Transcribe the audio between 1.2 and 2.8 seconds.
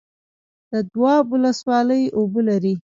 ولسوالۍ اوبه لري